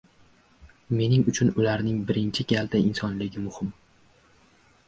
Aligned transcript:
Mening 0.99 1.25
uchun 1.33 1.51
ularning 1.63 2.01
birinchi 2.07 2.47
galda 2.53 2.83
insonligi 2.89 3.45
muhim. 3.47 3.71